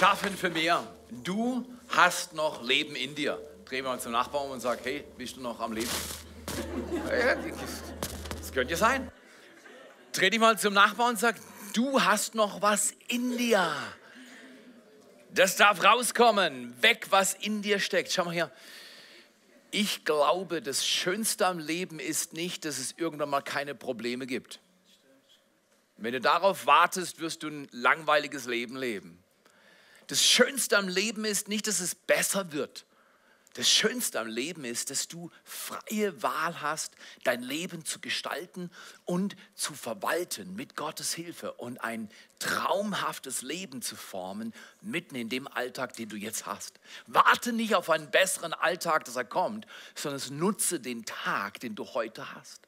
[0.00, 0.82] Geschaffen für mehr.
[1.10, 3.38] Du hast noch Leben in dir.
[3.66, 5.90] Dreh mal zum Nachbarn um und sag, hey, bist du noch am Leben?
[8.38, 9.12] Das könnte ja sein.
[10.12, 11.36] Dreh dich mal zum Nachbarn und sag,
[11.74, 13.76] du hast noch was in dir.
[15.34, 16.82] Das darf rauskommen.
[16.82, 18.10] Weg, was in dir steckt.
[18.10, 18.50] Schau mal her.
[19.70, 24.60] Ich glaube, das Schönste am Leben ist nicht, dass es irgendwann mal keine Probleme gibt.
[25.98, 29.19] Wenn du darauf wartest, wirst du ein langweiliges Leben leben.
[30.10, 32.84] Das Schönste am Leben ist nicht, dass es besser wird.
[33.54, 38.72] Das Schönste am Leben ist, dass du freie Wahl hast, dein Leben zu gestalten
[39.04, 42.10] und zu verwalten mit Gottes Hilfe und ein
[42.40, 46.80] traumhaftes Leben zu formen, mitten in dem Alltag, den du jetzt hast.
[47.06, 49.64] Warte nicht auf einen besseren Alltag, dass er kommt,
[49.94, 52.62] sondern nutze den Tag, den du heute hast.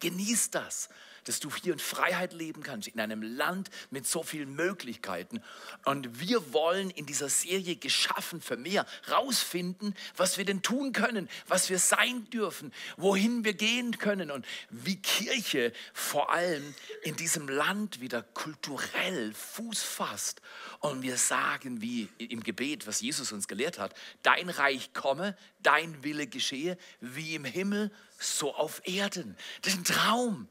[0.00, 0.90] Genieß das
[1.24, 5.42] dass du hier in Freiheit leben kannst, in einem Land mit so vielen Möglichkeiten.
[5.84, 11.28] Und wir wollen in dieser Serie geschaffen für mehr rausfinden, was wir denn tun können,
[11.48, 17.48] was wir sein dürfen, wohin wir gehen können und wie Kirche vor allem in diesem
[17.48, 20.40] Land wieder kulturell Fuß fasst.
[20.80, 26.02] Und wir sagen, wie im Gebet, was Jesus uns gelehrt hat, dein Reich komme, dein
[26.04, 29.36] Wille geschehe, wie im Himmel, so auf Erden.
[29.62, 30.48] Das ist ein Traum.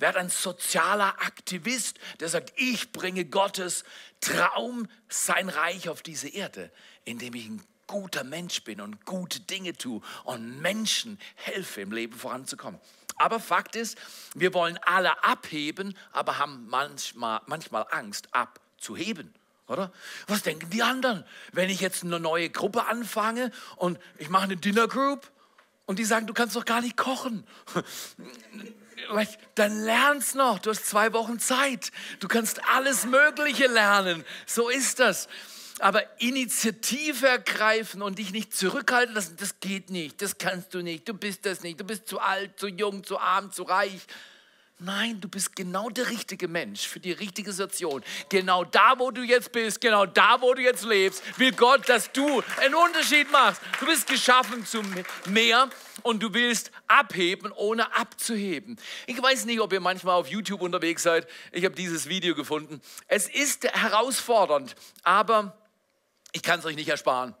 [0.00, 3.84] Werd ein sozialer Aktivist, der sagt, ich bringe Gottes
[4.20, 6.72] Traum, sein Reich auf diese Erde,
[7.04, 12.16] indem ich ein guter Mensch bin und gute Dinge tue und Menschen helfe, im Leben
[12.16, 12.80] voranzukommen.
[13.16, 13.98] Aber Fakt ist,
[14.34, 19.34] wir wollen alle abheben, aber haben manchmal, manchmal Angst abzuheben.
[19.66, 19.92] Oder?
[20.26, 24.56] Was denken die anderen, wenn ich jetzt eine neue Gruppe anfange und ich mache eine
[24.56, 25.30] Dinner Group
[25.84, 27.46] und die sagen, du kannst doch gar nicht kochen
[29.54, 30.58] dann lern's noch.
[30.58, 31.90] Du hast zwei Wochen Zeit.
[32.20, 34.24] Du kannst alles Mögliche lernen.
[34.46, 35.28] So ist das.
[35.80, 40.20] Aber Initiative ergreifen und dich nicht zurückhalten lassen, das geht nicht.
[40.20, 41.08] Das kannst du nicht.
[41.08, 41.80] Du bist das nicht.
[41.80, 44.06] Du bist zu alt, zu jung, zu arm, zu reich.
[44.82, 48.02] Nein, du bist genau der richtige Mensch für die richtige Situation.
[48.30, 52.10] Genau da, wo du jetzt bist, genau da, wo du jetzt lebst, will Gott, dass
[52.12, 53.60] du einen Unterschied machst.
[53.78, 54.86] Du bist geschaffen zum
[55.26, 55.68] Meer
[56.02, 58.78] und du willst abheben, ohne abzuheben.
[59.06, 61.28] Ich weiß nicht, ob ihr manchmal auf YouTube unterwegs seid.
[61.52, 62.80] Ich habe dieses Video gefunden.
[63.06, 65.58] Es ist herausfordernd, aber
[66.32, 67.34] ich kann es euch nicht ersparen.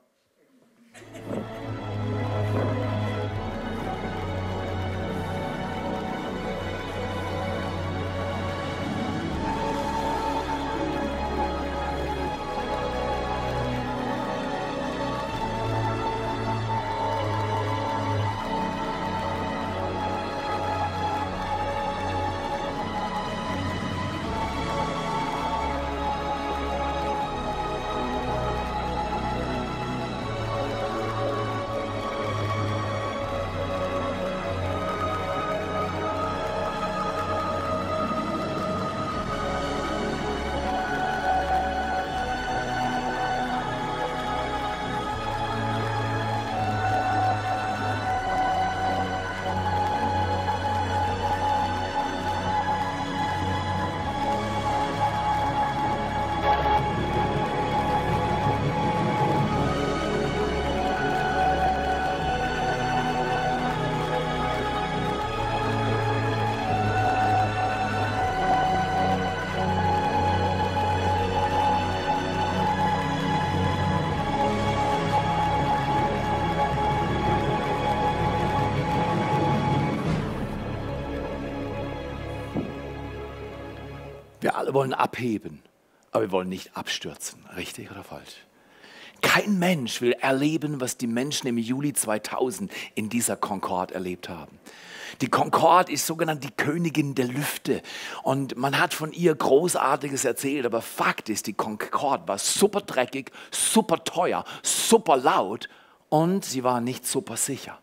[84.66, 85.62] Wir wollen abheben,
[86.12, 87.44] aber wir wollen nicht abstürzen.
[87.56, 88.46] Richtig oder falsch?
[89.22, 94.58] Kein Mensch will erleben, was die Menschen im Juli 2000 in dieser Concorde erlebt haben.
[95.20, 97.82] Die Concorde ist sogenannt die Königin der Lüfte
[98.22, 103.32] und man hat von ihr Großartiges erzählt, aber Fakt ist, die Concorde war super dreckig,
[103.50, 105.68] super teuer, super laut
[106.08, 107.78] und sie war nicht super sicher.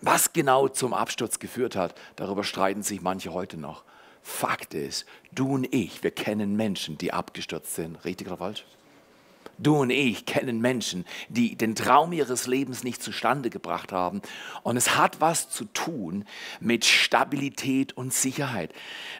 [0.00, 3.84] Was genau zum Absturz geführt hat, darüber streiten sich manche heute noch.
[4.22, 8.04] Fakt ist, du und ich, wir kennen Menschen, die abgestürzt sind.
[8.04, 8.64] Richtig oder falsch?
[9.58, 14.22] Du und ich kennen Menschen, die den Traum ihres Lebens nicht zustande gebracht haben.
[14.62, 16.24] Und es hat was zu tun
[16.58, 18.72] mit Stabilität und Sicherheit.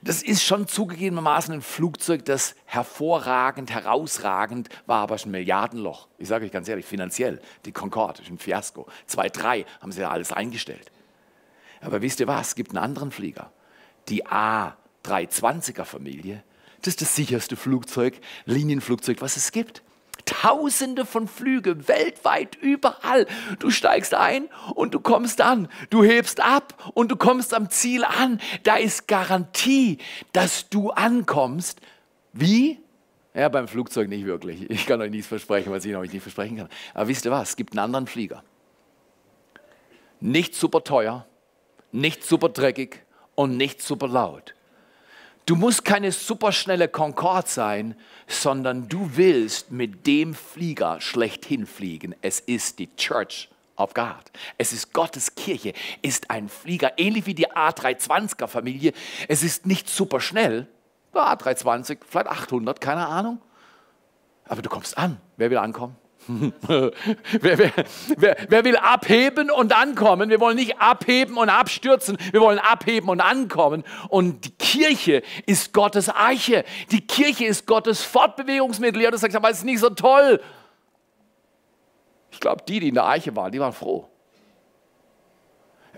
[0.03, 6.09] Das ist schon zugegebenermaßen ein Flugzeug, das hervorragend, herausragend war, aber ein Milliardenloch.
[6.19, 8.87] Ich sage euch ganz ehrlich, finanziell, die Concorde ist ein Fiasko.
[9.07, 10.91] Zwei, drei haben sie ja alles eingestellt.
[11.81, 12.49] Aber wisst ihr was?
[12.49, 13.53] Es gibt einen anderen Flieger.
[14.09, 16.43] Die A 320er Familie,
[16.81, 19.83] Das ist das sicherste Flugzeug, Linienflugzeug, was es gibt.
[20.25, 23.27] Tausende von Flügen weltweit, überall.
[23.59, 25.69] Du steigst ein und du kommst an.
[25.91, 28.41] Du hebst ab und du kommst am Ziel an.
[28.63, 29.99] Da ist Garantie,
[30.33, 31.81] dass du ankommst.
[32.33, 32.79] Wie?
[33.35, 34.71] Ja, beim Flugzeug nicht wirklich.
[34.71, 36.69] Ich kann euch nichts versprechen, was ich euch nicht versprechen kann.
[36.95, 37.51] Aber wisst ihr was?
[37.51, 38.45] Es gibt einen anderen Flieger.
[40.21, 41.27] Nicht super teuer,
[41.91, 43.05] nicht super dreckig
[43.35, 44.55] und nicht super laut.
[45.45, 47.97] Du musst keine superschnelle Concorde sein,
[48.29, 52.15] sondern du willst mit dem Flieger schlechthin fliegen.
[52.23, 54.31] Es ist die Church of God.
[54.57, 58.93] Es ist Gottes Kirche, ist ein Flieger, ähnlich wie die A320er Familie.
[59.29, 60.69] Es ist nicht superschnell,
[61.13, 63.41] A320, vielleicht 800, keine Ahnung.
[64.47, 65.21] Aber du kommst an.
[65.37, 65.97] Wer will ankommen?
[66.69, 66.93] wer,
[67.41, 67.73] wer,
[68.17, 70.31] wer, wer, will abheben und ankommen?
[70.31, 73.85] Wir wollen nicht abheben und abstürzen, wir wollen abheben und ankommen.
[74.09, 76.65] Und die Kirche ist Gottes Eiche.
[76.91, 79.03] Die Kirche ist Gottes Fortbewegungsmittel.
[79.03, 80.41] Ja, du sagst, aber es ist nicht so toll.
[82.31, 84.09] Ich glaube, die, die in der Eiche waren, die waren froh.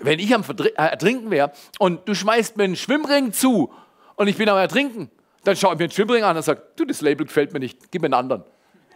[0.00, 3.72] Wenn ich am äh, Ertrinken wäre und du schmeißt mir einen Schwimmring zu
[4.16, 5.10] und ich bin am Ertrinken,
[5.44, 7.90] dann schaue ich mir den Schwimmring an und sage, du, das Label gefällt mir nicht,
[7.90, 8.44] gib mir einen anderen.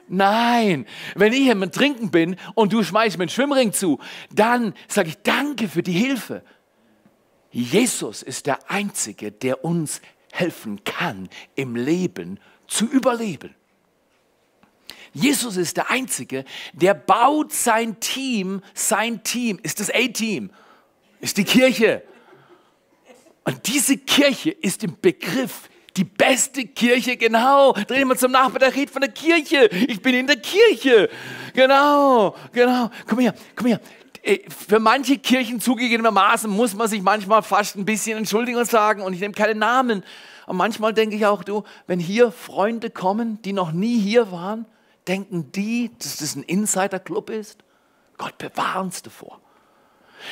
[0.08, 3.98] Nein, wenn ich im Trinken bin und du schmeißt mir einen Schwimmring zu,
[4.32, 6.42] dann sage ich Danke für die Hilfe.
[7.50, 10.00] Jesus ist der Einzige, der uns
[10.32, 13.54] helfen kann, im Leben zu überleben.
[15.12, 20.50] Jesus ist der Einzige, der baut sein Team, sein Team ist das A-Team,
[21.20, 22.02] ist die Kirche.
[23.44, 27.72] Und diese Kirche ist im Begriff, die beste Kirche, genau.
[27.72, 29.66] Drehen wir zum Nachbarn, der redet von der Kirche.
[29.66, 31.10] Ich bin in der Kirche.
[31.54, 32.90] Genau, genau.
[33.06, 33.80] Komm her, komm her.
[34.22, 39.12] Äh, für manche Kirchen zugegebenermaßen muss man sich manchmal fast ein bisschen Entschuldigung sagen und
[39.12, 40.04] ich nehme keine Namen.
[40.46, 44.66] Und manchmal denke ich auch, du, wenn hier Freunde kommen, die noch nie hier waren,
[45.08, 47.64] denken die, dass das ein Insider-Club ist?
[48.16, 49.40] Gott bewahre uns davor.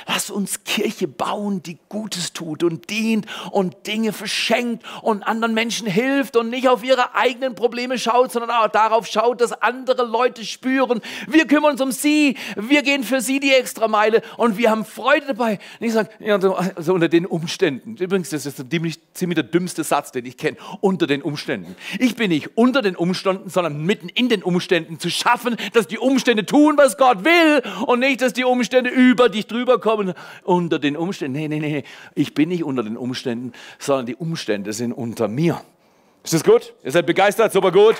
[0.06, 5.87] Lass uns Kirche bauen, die Gutes tut und dient und Dinge verschenkt und anderen Menschen
[5.87, 10.44] hilft und nicht auf ihre eigenen Probleme schaut, sondern auch darauf schaut, dass andere Leute
[10.44, 14.85] spüren, wir kümmern uns um sie, wir gehen für sie die Extrameile und wir haben
[14.85, 15.59] Freude dabei.
[15.81, 17.97] Und ich sage, ja, so, also unter den Umständen.
[17.97, 20.56] Übrigens, das ist ziemlich, ziemlich der dümmste Satz, den ich kenne.
[20.81, 21.77] Unter den Umständen.
[21.99, 25.99] Ich bin nicht unter den Umständen, sondern mitten in den Umständen zu schaffen, dass die
[25.99, 30.78] Umstände tun, was Gott will und nicht, dass die Umstände über dich drüber rüberkommen unter
[30.78, 31.38] den Umständen.
[31.38, 31.84] Nee, nee, nee,
[32.14, 35.61] ich bin nicht unter den Umständen, sondern die Umstände sind unter mir.
[36.25, 36.75] Ist das gut?
[36.82, 37.52] Ihr seid begeistert?
[37.52, 37.96] Super gut.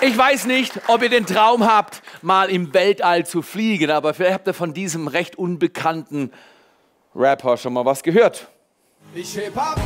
[0.00, 4.34] Ich weiß nicht, ob ihr den Traum habt, mal im Weltall zu fliegen, aber vielleicht
[4.34, 6.30] habt ihr von diesem recht unbekannten
[7.16, 8.46] Rapper schon mal was gehört.
[9.14, 9.80] Ich heb ab,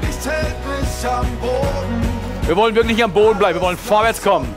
[0.00, 2.46] nichts hält mich am Boden.
[2.46, 4.54] Wir wollen wirklich am Boden bleiben, wir wollen vorwärts kommen.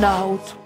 [0.00, 0.56] Astronaut.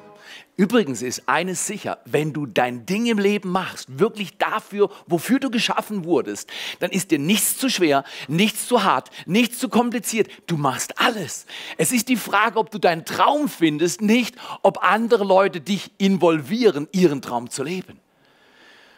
[0.56, 5.50] Übrigens ist eines sicher, wenn du dein Ding im Leben machst, wirklich dafür, wofür du
[5.50, 6.48] geschaffen wurdest,
[6.78, 10.28] dann ist dir nichts zu schwer, nichts zu hart, nichts zu kompliziert.
[10.46, 11.46] Du machst alles.
[11.78, 16.86] Es ist die Frage, ob du deinen Traum findest, nicht ob andere Leute dich involvieren,
[16.92, 17.98] ihren Traum zu leben.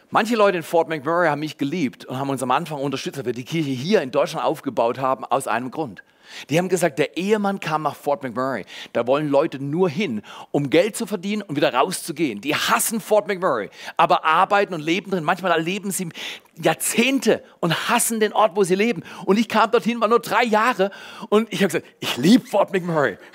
[0.09, 3.25] Manche Leute in Fort McMurray haben mich geliebt und haben uns am Anfang unterstützt, weil
[3.25, 6.01] wir die Kirche hier in Deutschland aufgebaut haben, aus einem Grund.
[6.49, 8.65] Die haben gesagt, der Ehemann kam nach Fort McMurray.
[8.93, 10.21] Da wollen Leute nur hin,
[10.51, 12.39] um Geld zu verdienen und wieder rauszugehen.
[12.39, 15.25] Die hassen Fort McMurray, aber arbeiten und leben drin.
[15.25, 16.09] Manchmal erleben sie
[16.55, 19.03] Jahrzehnte und hassen den Ort, wo sie leben.
[19.25, 20.91] Und ich kam dorthin, war nur drei Jahre
[21.29, 23.17] und ich habe gesagt, ich liebe Fort McMurray.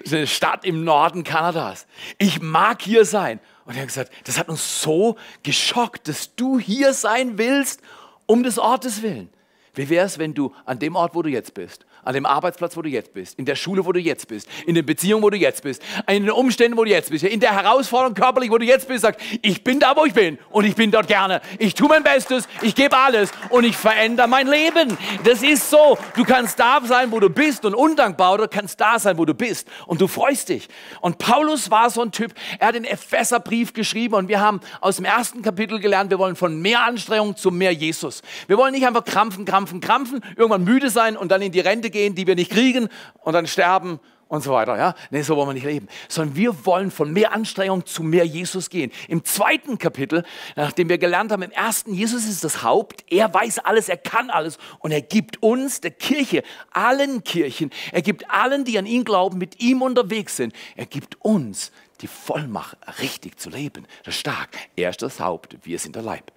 [0.00, 1.86] Das ist eine Stadt im Norden Kanadas.
[2.18, 3.40] Ich mag hier sein.
[3.64, 7.80] Und er hat gesagt, das hat uns so geschockt, dass du hier sein willst,
[8.26, 9.30] um des Ortes willen.
[9.74, 12.76] Wie wäre es, wenn du an dem Ort, wo du jetzt bist, an dem Arbeitsplatz,
[12.76, 15.30] wo du jetzt bist, in der Schule, wo du jetzt bist, in der Beziehung, wo
[15.30, 18.58] du jetzt bist, in den Umständen, wo du jetzt bist, in der Herausforderung körperlich, wo
[18.58, 21.40] du jetzt bist, sagst, ich bin da, wo ich bin und ich bin dort gerne.
[21.58, 24.96] Ich tue mein Bestes, ich gebe alles und ich verändere mein Leben.
[25.24, 25.98] Das ist so.
[26.16, 29.34] Du kannst da sein, wo du bist und undankbar oder kannst da sein, wo du
[29.34, 30.68] bist und du freust dich.
[31.00, 34.96] Und Paulus war so ein Typ, er hat den Epheserbrief geschrieben und wir haben aus
[34.96, 38.22] dem ersten Kapitel gelernt, wir wollen von mehr Anstrengung zu mehr Jesus.
[38.46, 41.89] Wir wollen nicht einfach krampfen, krampfen, krampfen, irgendwann müde sein und dann in die Rente
[41.90, 42.88] gehen, die wir nicht kriegen
[43.20, 44.78] und dann sterben und so weiter.
[44.78, 44.94] Ja?
[45.10, 45.88] Nee, so wollen wir nicht leben.
[46.08, 48.92] Sondern wir wollen von mehr Anstrengung zu mehr Jesus gehen.
[49.08, 50.24] Im zweiten Kapitel,
[50.56, 54.30] nachdem wir gelernt haben, im ersten, Jesus ist das Haupt, er weiß alles, er kann
[54.30, 59.04] alles und er gibt uns, der Kirche, allen Kirchen, er gibt allen, die an ihn
[59.04, 63.86] glauben, mit ihm unterwegs sind, er gibt uns die Vollmacht, richtig zu leben.
[64.04, 64.50] Das ist stark.
[64.76, 66.32] Er ist das Haupt, wir sind der Leib.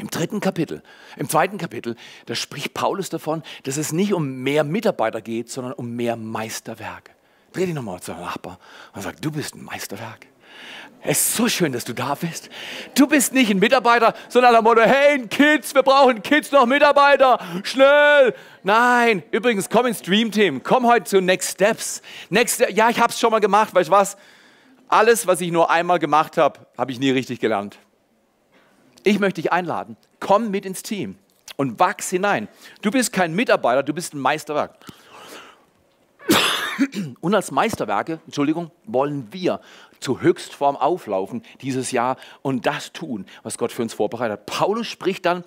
[0.00, 0.82] Im dritten Kapitel,
[1.16, 5.74] im zweiten Kapitel, da spricht Paulus davon, dass es nicht um mehr Mitarbeiter geht, sondern
[5.74, 7.12] um mehr Meisterwerke.
[7.52, 8.58] Dreh dich nochmal zu deinem Nachbar
[8.94, 10.26] und sag, du bist ein Meisterwerk.
[11.02, 12.48] Es ist so schön, dass du da bist.
[12.94, 17.38] Du bist nicht ein Mitarbeiter, sondern der Motto, hey Kids, wir brauchen Kids noch Mitarbeiter,
[17.62, 18.34] schnell.
[18.62, 22.00] Nein, übrigens, komm ins Dream Team, komm heute zu Next Steps.
[22.30, 24.16] Next, ja, ich habe es schon mal gemacht, weißt du was?
[24.88, 27.78] Alles, was ich nur einmal gemacht habe, habe ich nie richtig gelernt.
[29.02, 29.96] Ich möchte dich einladen.
[30.18, 31.16] Komm mit ins Team
[31.56, 32.48] und wachs hinein.
[32.82, 34.76] Du bist kein Mitarbeiter, du bist ein Meisterwerk.
[37.20, 39.60] Und als Meisterwerke, Entschuldigung, wollen wir
[40.00, 44.46] zur Höchstform auflaufen dieses Jahr und das tun, was Gott für uns vorbereitet hat.
[44.46, 45.44] Paulus spricht dann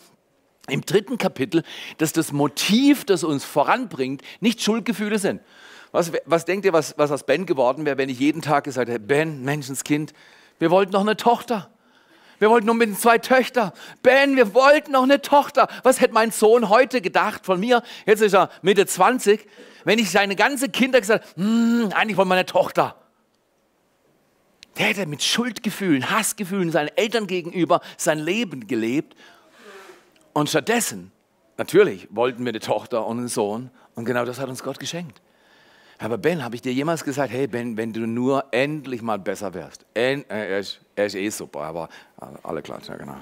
[0.68, 1.64] im dritten Kapitel,
[1.98, 5.42] dass das Motiv, das uns voranbringt, nicht Schuldgefühle sind.
[5.92, 8.90] Was, was denkt ihr, was, was aus Ben geworden wäre, wenn ich jeden Tag gesagt
[8.90, 10.14] hätte, Ben, Menschenskind,
[10.60, 11.73] wir wollten noch eine Tochter.
[12.40, 13.72] Wir wollten nur mit den zwei Töchtern.
[14.02, 15.68] Ben, wir wollten noch eine Tochter.
[15.84, 17.84] Was hätte mein Sohn heute gedacht von mir?
[18.06, 19.48] Jetzt ist er Mitte 20.
[19.86, 22.96] Wenn ich seine ganze Kinder gesagt hm, eigentlich wollen wir eine Tochter.
[24.78, 29.16] Der hätte mit Schuldgefühlen, Hassgefühlen seinen Eltern gegenüber sein Leben gelebt.
[30.34, 31.12] Und stattdessen,
[31.58, 33.70] natürlich, wollten wir eine Tochter und einen Sohn.
[33.94, 35.22] Und genau das hat uns Gott geschenkt.
[36.04, 39.54] Aber Ben, habe ich dir jemals gesagt, hey Ben, wenn du nur endlich mal besser
[39.54, 39.86] wärst.
[39.94, 41.88] En, äh, er, ist, er, ist, eh super, aber
[42.44, 43.16] alle klatschen, ja genau.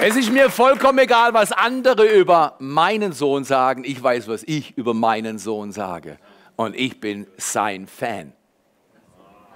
[0.00, 3.84] Es ist mir vollkommen egal, was andere über meinen Sohn sagen.
[3.84, 6.16] Ich weiß, was ich über meinen Sohn sage.
[6.56, 8.32] Und ich bin sein Fan.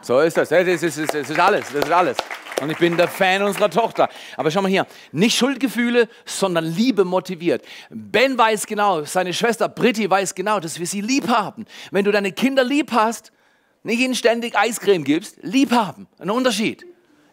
[0.02, 0.50] So ist das.
[0.50, 1.64] Das ist, das ist, das ist alles.
[1.72, 2.18] Das ist alles.
[2.64, 4.08] Und ich bin der Fan unserer Tochter.
[4.38, 7.62] Aber schau mal hier, nicht Schuldgefühle, sondern Liebe motiviert.
[7.90, 11.66] Ben weiß genau, seine Schwester Britti weiß genau, dass wir sie lieb haben.
[11.90, 13.32] Wenn du deine Kinder lieb hast,
[13.82, 16.06] nicht ihnen ständig Eiscreme gibst, lieb haben.
[16.18, 16.86] Ein Unterschied.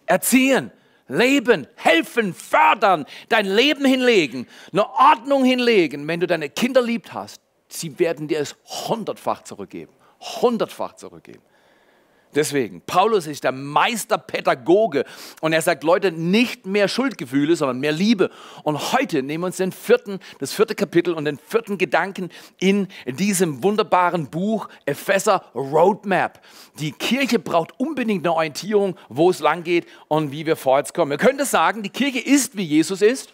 [0.06, 0.70] Erziehen,
[1.08, 6.06] leben, helfen, fördern, dein Leben hinlegen, eine Ordnung hinlegen.
[6.10, 8.58] Wenn du deine Kinder lieb hast, sie werden dir es
[8.90, 9.94] hundertfach zurückgeben.
[10.42, 11.42] Hundertfach zurückgeben.
[12.34, 15.06] Deswegen, Paulus ist der Meisterpädagoge
[15.42, 18.30] und er sagt, Leute, nicht mehr Schuldgefühle, sondern mehr Liebe.
[18.64, 22.88] Und heute nehmen wir uns den vierten, das vierte Kapitel und den vierten Gedanken in
[23.06, 26.42] diesem wunderbaren Buch Epheser Roadmap.
[26.80, 31.12] Die Kirche braucht unbedingt eine Orientierung, wo es lang geht und wie wir vorwärts kommen.
[31.12, 33.34] Wir können sagen, die Kirche ist, wie Jesus ist.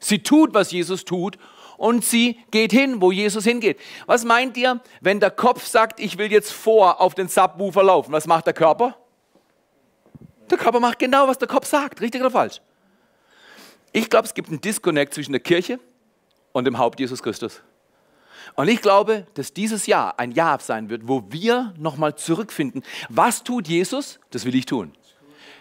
[0.00, 1.38] Sie tut, was Jesus tut
[1.76, 3.78] und sie geht hin, wo Jesus hingeht.
[4.06, 8.12] Was meint ihr, wenn der Kopf sagt, ich will jetzt vor auf den Subwoofer laufen?
[8.12, 8.96] Was macht der Körper?
[10.50, 12.60] Der Körper macht genau, was der Kopf sagt, richtig oder falsch?
[13.92, 15.78] Ich glaube, es gibt einen Disconnect zwischen der Kirche
[16.52, 17.62] und dem Haupt Jesus Christus.
[18.56, 22.82] Und ich glaube, dass dieses Jahr ein Jahr sein wird, wo wir nochmal zurückfinden.
[23.08, 24.20] Was tut Jesus?
[24.30, 24.92] Das will ich tun.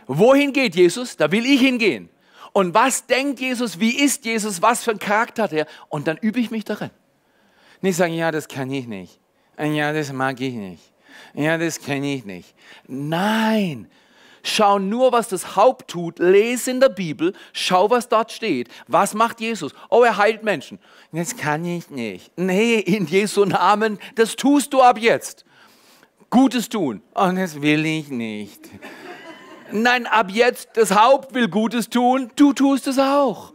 [0.08, 1.16] Wohin geht Jesus?
[1.16, 2.10] Da will ich hingehen.
[2.54, 3.80] Und was denkt Jesus?
[3.80, 4.62] Wie ist Jesus?
[4.62, 5.68] Was für ein Charakter hat er?
[5.90, 6.92] Und dann übe ich mich darin.
[7.82, 9.20] Nicht sagen, ja, das kann ich nicht.
[9.60, 10.94] Ja, das mag ich nicht.
[11.34, 12.56] Ja, das kenne ich nicht.
[12.88, 13.90] Nein.
[14.44, 16.20] Schau nur, was das Haupt tut.
[16.20, 17.34] Lese in der Bibel.
[17.54, 18.68] Schau, was dort steht.
[18.88, 19.74] Was macht Jesus?
[19.90, 20.80] Oh, er heilt Menschen.
[21.12, 22.32] Das kann ich nicht.
[22.38, 25.46] Nee, in Jesu Namen, das tust du ab jetzt.
[26.30, 27.02] Gutes tun.
[27.14, 28.70] Und das will ich nicht.
[29.76, 33.54] Nein, ab jetzt, das Haupt will Gutes tun, du tust es auch.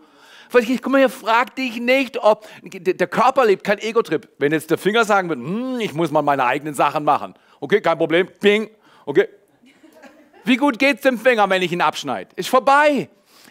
[0.50, 4.28] Guck mal hier, frag dich nicht, ob der Körper lebt kein Ego-Trip.
[4.38, 7.34] Wenn jetzt der Finger sagen wird, hm, ich muss mal meine eigenen Sachen machen.
[7.60, 8.26] Okay, kein Problem.
[8.40, 8.68] Ping.
[9.06, 9.28] Okay.
[10.42, 12.30] Wie gut geht's dem Finger, wenn ich ihn abschneide?
[12.34, 13.08] Ist vorbei.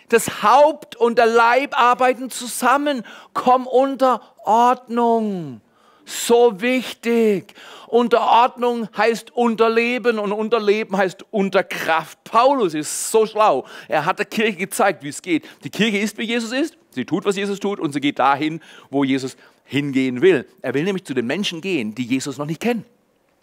[0.09, 3.03] Das Haupt und der Leib arbeiten zusammen.
[3.33, 5.61] Komm unter Ordnung.
[6.09, 7.53] So wichtig.
[7.87, 12.23] Unterordnung heißt Unterleben und Unterleben heißt Unterkraft.
[12.23, 13.65] Paulus ist so schlau.
[13.89, 15.45] Er hat der Kirche gezeigt, wie es geht.
[15.65, 16.77] Die Kirche ist, wie Jesus ist.
[16.91, 19.35] Sie tut, was Jesus tut und sie geht dahin, wo Jesus
[19.65, 20.47] hingehen will.
[20.61, 22.85] Er will nämlich zu den Menschen gehen, die Jesus noch nicht kennen.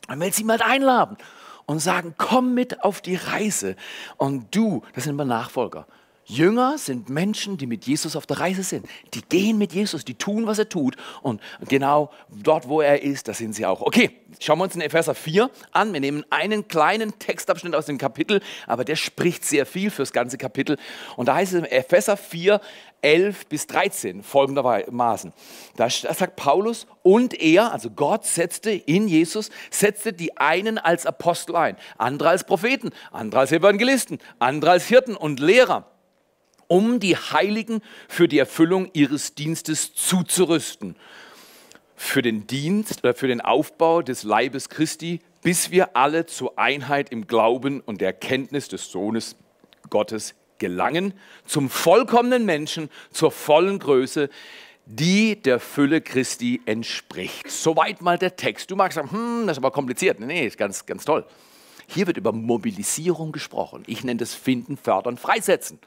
[0.08, 1.18] Er will sie mal einladen
[1.66, 3.76] und sagen, komm mit auf die Reise.
[4.16, 5.86] Und du, das sind wir Nachfolger.
[6.26, 8.86] Jünger sind Menschen, die mit Jesus auf der Reise sind.
[9.12, 10.96] Die gehen mit Jesus, die tun, was er tut.
[11.22, 13.82] Und genau dort, wo er ist, da sind sie auch.
[13.82, 15.92] Okay, schauen wir uns in Epheser 4 an.
[15.92, 20.38] Wir nehmen einen kleinen Textabschnitt aus dem Kapitel, aber der spricht sehr viel fürs ganze
[20.38, 20.78] Kapitel.
[21.16, 22.60] Und da heißt es in Epheser 4,
[23.02, 25.34] 11 bis 13 folgendermaßen.
[25.76, 31.54] Da sagt Paulus, und er, also Gott setzte in Jesus, setzte die einen als Apostel
[31.54, 35.93] ein, andere als Propheten, andere als Evangelisten, andere als Hirten und Lehrer
[36.74, 40.96] um die Heiligen für die Erfüllung ihres Dienstes zuzurüsten.
[41.94, 47.10] Für den Dienst oder für den Aufbau des Leibes Christi, bis wir alle zur Einheit
[47.12, 49.36] im Glauben und der Erkenntnis des Sohnes
[49.88, 51.14] Gottes gelangen,
[51.46, 54.28] zum vollkommenen Menschen, zur vollen Größe,
[54.84, 57.48] die der Fülle Christi entspricht.
[57.48, 58.68] Soweit mal der Text.
[58.72, 60.18] Du magst sagen, hm, das ist aber kompliziert.
[60.18, 61.24] Nee, ist ganz, ganz toll.
[61.86, 63.84] Hier wird über Mobilisierung gesprochen.
[63.86, 65.78] Ich nenne das Finden, Fördern, Freisetzen.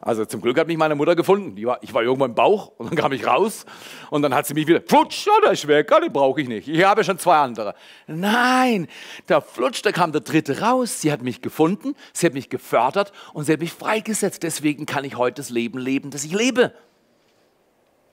[0.00, 1.62] Also zum Glück hat mich meine Mutter gefunden.
[1.66, 3.66] War, ich war irgendwo im Bauch und dann kam ich raus
[4.08, 6.68] und dann hat sie mich wieder, flutsch, ja, der ist weg, den brauche ich nicht.
[6.68, 7.74] Ich habe schon zwei andere.
[8.06, 8.88] Nein,
[9.28, 11.02] der flutsch, da kam der dritte raus.
[11.02, 14.42] Sie hat mich gefunden, sie hat mich gefördert und sie hat mich freigesetzt.
[14.42, 16.72] Deswegen kann ich heute das Leben leben, das ich lebe.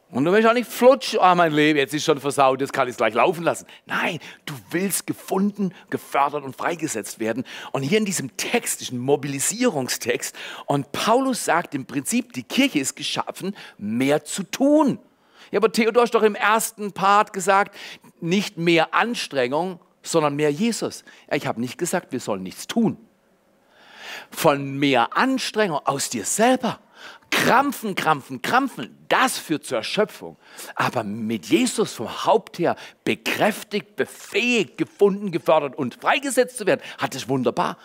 [0.10, 2.88] Und du willst auch nicht flutsch, ah, mein Leben, jetzt ist schon versaut, jetzt kann
[2.88, 3.68] ich es gleich laufen lassen.
[3.86, 7.44] Nein, du willst gefunden, gefördert und freigesetzt werden.
[7.74, 10.34] Und hier in diesem Text ein Mobilisierungstext.
[10.66, 15.00] Und Paulus sagt im Prinzip, die Kirche ist geschaffen, mehr zu tun.
[15.52, 17.76] Ja, aber Theodor ist doch im ersten Part gesagt,
[18.22, 21.04] nicht mehr Anstrengung, sondern mehr Jesus.
[21.32, 22.98] Ich habe nicht gesagt, wir sollen nichts tun.
[24.32, 26.80] Von mehr Anstrengung aus dir selber
[27.30, 30.38] Krampfen, krampfen, krampfen, das führt zur Erschöpfung.
[30.76, 37.16] Aber mit Jesus vom Haupt her bekräftigt, befähigt, gefunden, gefördert und freigesetzt zu werden, hat
[37.16, 37.78] es wunderbar.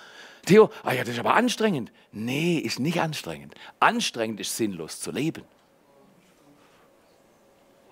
[0.47, 1.93] Theo, ah ja, das ist aber anstrengend.
[2.11, 3.55] Nee, ist nicht anstrengend.
[3.79, 5.45] Anstrengend ist sinnlos zu leben.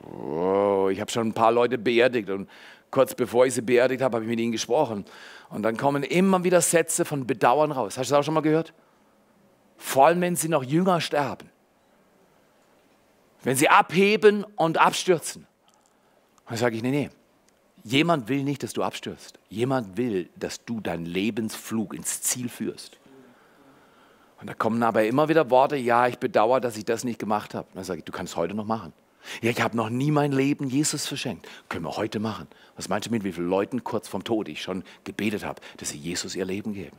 [0.03, 2.49] Oh, ich habe schon ein paar Leute beerdigt und
[2.91, 5.05] kurz bevor ich sie beerdigt habe, habe ich mit ihnen gesprochen.
[5.51, 7.99] Und dann kommen immer wieder Sätze von Bedauern raus.
[7.99, 8.73] Hast du das auch schon mal gehört?
[9.81, 11.49] Vor allem wenn sie noch jünger sterben.
[13.43, 15.47] Wenn sie abheben und abstürzen.
[16.47, 17.11] Dann sage ich, nee, nee,
[17.83, 19.39] jemand will nicht, dass du abstürzt.
[19.49, 22.99] Jemand will, dass du deinen Lebensflug ins Ziel führst.
[24.41, 27.55] Und da kommen aber immer wieder Worte, ja, ich bedauere, dass ich das nicht gemacht
[27.55, 27.69] habe.
[27.75, 28.93] Dann sage ich, du kannst heute noch machen.
[29.41, 31.49] Ja, ich habe noch nie mein Leben Jesus verschenkt.
[31.69, 32.49] Können wir heute machen.
[32.77, 35.91] Was meinst du mit, wie vielen Leuten kurz vom Tod ich schon gebetet habe, dass
[35.91, 36.97] sie Jesus ihr Leben geben?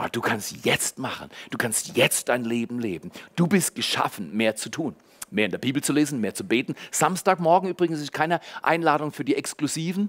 [0.00, 1.28] Aber du kannst jetzt machen.
[1.50, 3.10] Du kannst jetzt dein Leben leben.
[3.36, 4.96] Du bist geschaffen, mehr zu tun.
[5.30, 6.74] Mehr in der Bibel zu lesen, mehr zu beten.
[6.90, 10.08] Samstagmorgen übrigens ist keine Einladung für die Exklusiven.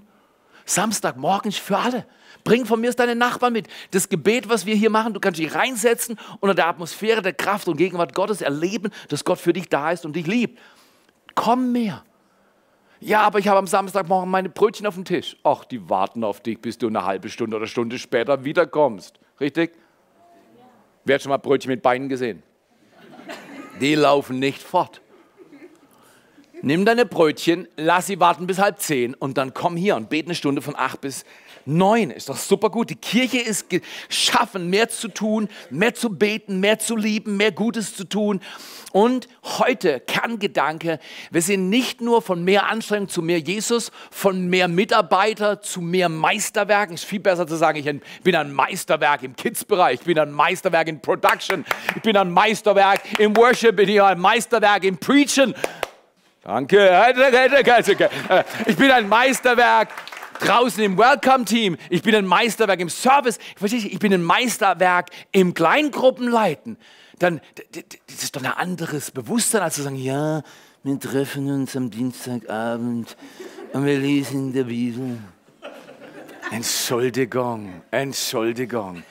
[0.64, 2.06] Samstagmorgen ist für alle.
[2.42, 3.68] Bring von mir deine Nachbarn mit.
[3.90, 7.68] Das Gebet, was wir hier machen, du kannst dich reinsetzen unter der Atmosphäre der Kraft
[7.68, 10.58] und Gegenwart Gottes erleben, dass Gott für dich da ist und dich liebt.
[11.34, 12.02] Komm mehr.
[12.98, 15.36] Ja, aber ich habe am Samstagmorgen meine Brötchen auf dem Tisch.
[15.42, 19.20] Ach, die warten auf dich, bis du eine halbe Stunde oder Stunde später wiederkommst.
[19.38, 19.81] Richtig?
[21.04, 22.42] Wer hat schon mal Brötchen mit Beinen gesehen?
[23.80, 25.00] Die laufen nicht fort.
[26.64, 30.28] Nimm deine Brötchen, lass sie warten bis halb zehn und dann komm hier und bete
[30.28, 31.24] eine Stunde von acht bis
[31.64, 32.10] neun.
[32.10, 32.90] Ist doch super gut.
[32.90, 37.96] Die Kirche ist geschaffen, mehr zu tun, mehr zu beten, mehr zu lieben, mehr Gutes
[37.96, 38.40] zu tun.
[38.92, 39.26] Und
[39.58, 40.98] heute Kerngedanke,
[41.30, 46.10] wir sind nicht nur von mehr Anstrengung zu mehr Jesus, von mehr Mitarbeiter zu mehr
[46.10, 46.94] Meisterwerken.
[46.94, 50.88] Ist viel besser zu sagen, ich bin ein Meisterwerk im Kids-Bereich, ich bin ein Meisterwerk
[50.88, 51.64] in Production,
[51.96, 55.54] ich bin ein Meisterwerk im Worship, ich bin ein Meisterwerk im Preaching.
[56.42, 57.14] Danke.
[58.66, 59.88] Ich bin ein Meisterwerk
[60.40, 61.76] draußen im Welcome-Team.
[61.90, 63.38] Ich bin ein Meisterwerk im Service.
[63.60, 66.76] Ich bin ein Meisterwerk im Kleingruppenleiten
[67.22, 67.40] dann
[68.06, 70.42] das ist doch ein anderes Bewusstsein, als zu sagen, ja,
[70.82, 73.16] wir treffen uns am Dienstagabend
[73.72, 75.18] und wir lesen in der Bibel.
[76.50, 79.02] Entschuldigung, Entschuldigung.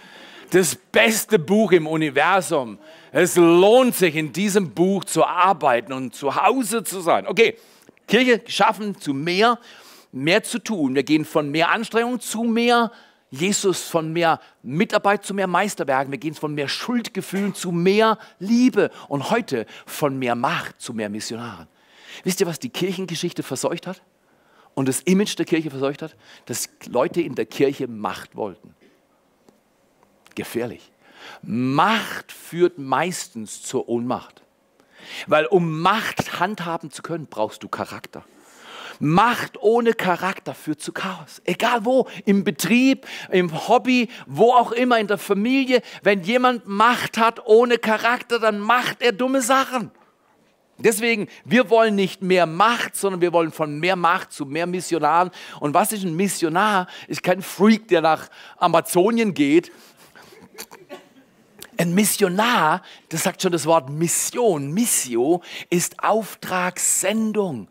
[0.49, 2.77] Das beste Buch im Universum.
[3.13, 7.25] Es lohnt sich, in diesem Buch zu arbeiten und zu Hause zu sein.
[7.25, 7.57] Okay,
[8.05, 9.57] Kirche schaffen zu mehr,
[10.11, 10.95] mehr zu tun.
[10.95, 12.91] Wir gehen von mehr Anstrengung zu mehr
[13.31, 16.11] Jesus von mehr Mitarbeit zu mehr Meisterwerken.
[16.11, 21.09] Wir gehen von mehr Schuldgefühlen zu mehr Liebe und heute von mehr Macht zu mehr
[21.09, 21.67] Missionaren.
[22.25, 24.01] Wisst ihr, was die Kirchengeschichte verseucht hat?
[24.73, 26.15] Und das Image der Kirche verseucht hat?
[26.45, 28.75] Dass Leute in der Kirche Macht wollten.
[30.35, 30.91] Gefährlich.
[31.41, 34.41] Macht führt meistens zur Ohnmacht.
[35.27, 38.25] Weil um Macht handhaben zu können, brauchst du Charakter.
[39.01, 41.41] Macht ohne Charakter führt zu Chaos.
[41.43, 45.81] Egal wo, im Betrieb, im Hobby, wo auch immer, in der Familie.
[46.03, 49.89] Wenn jemand Macht hat ohne Charakter, dann macht er dumme Sachen.
[50.77, 55.31] Deswegen, wir wollen nicht mehr Macht, sondern wir wollen von mehr Macht zu mehr Missionaren.
[55.59, 56.87] Und was ist ein Missionar?
[57.07, 59.71] Ist kein Freak, der nach Amazonien geht.
[61.77, 67.67] Ein Missionar, das sagt schon das Wort Mission, Missio, ist Auftragssendung.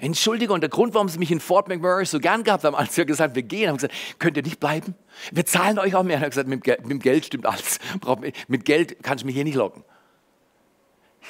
[0.00, 3.04] Entschuldigung, der Grund, warum sie mich in Fort McMurray so gern gehabt haben, als wir
[3.04, 4.94] gesagt wir gehen, haben gesagt, könnt ihr nicht bleiben?
[5.30, 6.16] Wir zahlen euch auch mehr.
[6.16, 7.78] Er hat gesagt, mit, mit Geld stimmt alles.
[8.48, 9.84] Mit Geld kannst du mich hier nicht locken.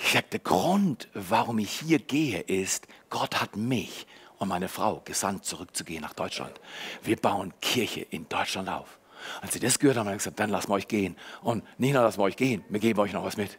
[0.05, 4.07] Ich sage, der Grund, warum ich hier gehe, ist, Gott hat mich
[4.39, 6.61] und meine Frau gesandt, zurückzugehen nach Deutschland.
[7.03, 8.99] Wir bauen Kirche in Deutschland auf.
[9.43, 11.17] Als sie das gehört haben, haben sie gesagt, dann lassen wir euch gehen.
[11.43, 13.59] Und nicht nur lassen wir euch gehen, wir geben euch noch was mit.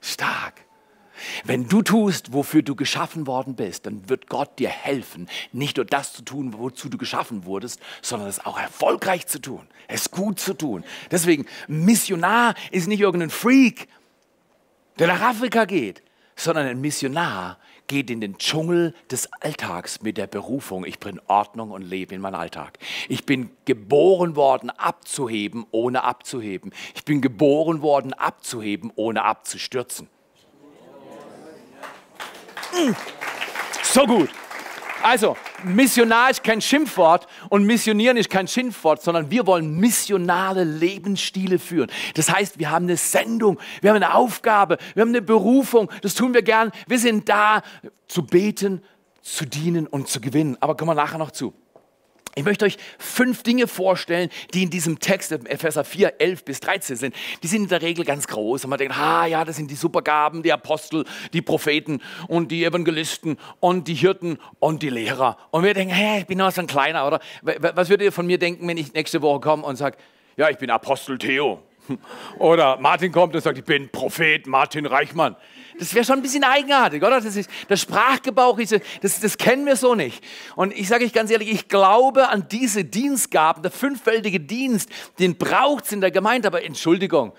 [0.00, 0.67] Stark.
[1.44, 5.86] Wenn du tust, wofür du geschaffen worden bist, dann wird Gott dir helfen, nicht nur
[5.86, 10.40] das zu tun, wozu du geschaffen wurdest, sondern es auch erfolgreich zu tun, es gut
[10.40, 10.84] zu tun.
[11.10, 13.88] Deswegen, Missionar ist nicht irgendein Freak,
[14.98, 16.02] der nach Afrika geht,
[16.36, 21.70] sondern ein Missionar geht in den Dschungel des Alltags mit der Berufung, ich bringe Ordnung
[21.70, 22.78] und Leben in meinen Alltag.
[23.08, 26.72] Ich bin geboren worden, abzuheben, ohne abzuheben.
[26.94, 30.08] Ich bin geboren worden, abzuheben, ohne abzustürzen.
[33.82, 34.30] So gut.
[35.02, 41.58] Also, Missionar ist kein Schimpfwort und Missionieren ist kein Schimpfwort, sondern wir wollen missionale Lebensstile
[41.58, 41.90] führen.
[42.14, 45.90] Das heißt, wir haben eine Sendung, wir haben eine Aufgabe, wir haben eine Berufung.
[46.02, 46.72] Das tun wir gern.
[46.88, 47.62] Wir sind da
[48.08, 48.82] zu beten,
[49.22, 50.56] zu dienen und zu gewinnen.
[50.60, 51.54] Aber kommen wir nachher noch zu.
[52.34, 56.96] Ich möchte euch fünf Dinge vorstellen, die in diesem Text, Epheser 4, 11 bis 13
[56.96, 57.14] sind.
[57.42, 58.64] Die sind in der Regel ganz groß.
[58.64, 62.64] Und man denkt, ah ja, das sind die Supergaben, die Apostel, die Propheten und die
[62.64, 65.36] Evangelisten und die Hirten und die Lehrer.
[65.50, 67.20] Und wir denken, hey, ich bin noch so ein Kleiner, oder?
[67.42, 69.96] Was würdet ihr von mir denken, wenn ich nächste Woche komme und sage,
[70.36, 71.62] ja, ich bin Apostel Theo?
[72.38, 75.36] Oder Martin kommt und sagt, ich bin Prophet Martin Reichmann.
[75.78, 77.20] Das wäre schon ein bisschen eigenartig, oder?
[77.20, 80.22] Das ist, der Sprachgebrauch, ist, das, das kennen wir so nicht.
[80.56, 85.36] Und ich sage euch ganz ehrlich, ich glaube an diese Dienstgaben, der fünffältige Dienst, den
[85.36, 86.48] braucht es in der Gemeinde.
[86.48, 87.32] Aber Entschuldigung,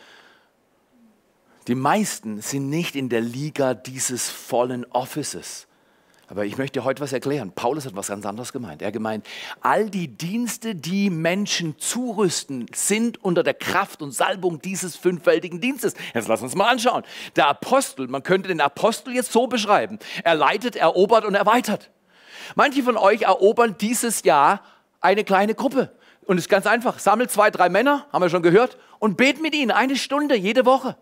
[1.67, 5.68] die meisten sind nicht in der Liga dieses vollen Offices.
[6.29, 7.51] Aber ich möchte heute was erklären.
[7.53, 8.83] Paulus hat was ganz anderes gemeint.
[8.83, 9.25] Er gemeint,
[9.61, 15.95] all die Dienste, die Menschen zurüsten, sind unter der Kraft und Salbung dieses fünffältigen Dienstes.
[16.13, 17.03] Jetzt lass uns mal anschauen.
[17.35, 19.97] Der Apostel, man könnte den Apostel jetzt so beschreiben.
[20.23, 21.89] Er leitet, erobert und erweitert.
[22.55, 24.61] Manche von euch erobern dieses Jahr
[25.01, 25.91] eine kleine Gruppe.
[26.25, 26.99] Und es ist ganz einfach.
[26.99, 30.67] Sammelt zwei, drei Männer, haben wir schon gehört, und bet mit ihnen eine Stunde jede
[30.67, 30.95] Woche.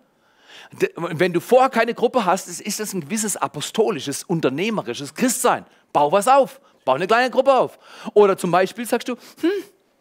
[0.95, 5.65] Wenn du vorher keine Gruppe hast, ist das ein gewisses apostolisches, unternehmerisches Christsein.
[5.93, 7.79] Bau was auf, bau eine kleine Gruppe auf.
[8.13, 9.51] Oder zum Beispiel sagst du, hm,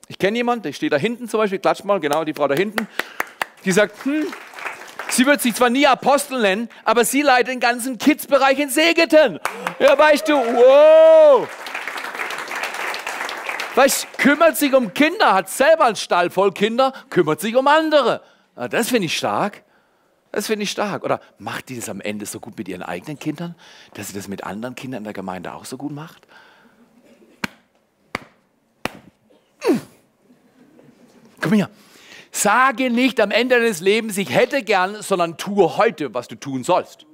[0.09, 2.55] ich kenne jemanden, der steht da hinten zum Beispiel, klatsch mal, genau, die Frau da
[2.55, 2.89] hinten,
[3.65, 4.27] die sagt, hm,
[5.09, 9.41] sie wird sich zwar nie Apostel nennen, aber sie leitet den ganzen Kids-Bereich in Segeten.
[9.79, 11.49] Ja, weißt du, wow.
[13.77, 18.23] Weißt, kümmert sich um Kinder, hat selber einen Stall voll Kinder, kümmert sich um andere.
[18.55, 19.63] Das finde ich stark.
[20.37, 21.03] Das finde ich stark.
[21.03, 23.55] Oder macht die das am Ende so gut mit ihren eigenen Kindern,
[23.95, 26.27] dass sie das mit anderen Kindern in der Gemeinde auch so gut macht?
[29.61, 29.81] Hm.
[31.41, 31.71] Komm her.
[32.33, 36.65] Sage nicht am Ende deines Lebens, ich hätte gern, sondern tue heute, was du tun
[36.65, 37.07] sollst.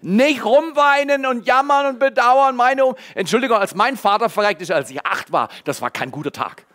[0.00, 2.54] Nicht rumweinen und jammern und bedauern.
[2.54, 6.30] Meine, Entschuldigung, als mein Vater verreckt ist, als ich acht war, das war kein guter
[6.30, 6.66] Tag.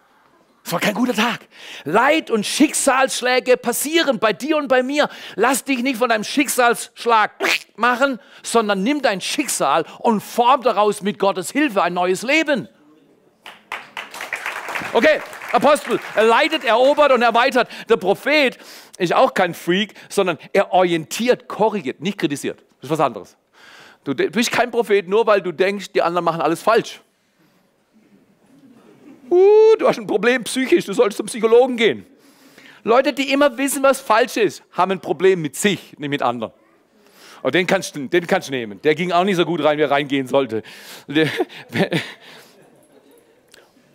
[0.65, 1.41] Es war kein guter Tag.
[1.83, 5.09] Leid und Schicksalsschläge passieren bei dir und bei mir.
[5.35, 7.33] Lass dich nicht von deinem Schicksalsschlag
[7.75, 12.67] machen, sondern nimm dein Schicksal und form daraus mit Gottes Hilfe ein neues Leben.
[14.91, 17.69] Okay, Apostel, er leitet, erobert und erweitert.
[17.87, 18.57] Der Prophet
[18.97, 22.65] ist auch kein Freak, sondern er orientiert, korrigiert, nicht kritisiert.
[22.81, 23.37] Das ist was anderes.
[24.03, 27.01] Du bist kein Prophet nur, weil du denkst, die anderen machen alles falsch.
[29.29, 32.05] Uh, du hast ein Problem psychisch, du solltest zum Psychologen gehen.
[32.83, 36.53] Leute, die immer wissen, was falsch ist, haben ein Problem mit sich, nicht mit anderen.
[37.41, 38.81] Und den kannst, du, den kannst du nehmen.
[38.83, 40.63] Der ging auch nicht so gut rein, wie er reingehen sollte.